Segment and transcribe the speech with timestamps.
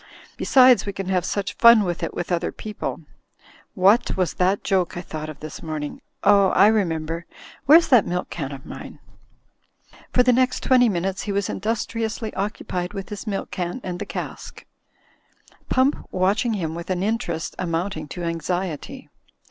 [0.35, 3.01] Besides, we can have such fun with it with other people—
[3.77, 6.01] ^what was that joke I thought of this morning?
[6.23, 7.27] Oh, I remember!
[7.67, 8.97] Where's that milk can of mine?"
[10.11, 14.07] For the next twenty minutes he was industriously occupied with his milk can and the
[14.07, 14.65] cask;
[15.69, 19.07] Pump watch ing him with an interest amounting to anxiety.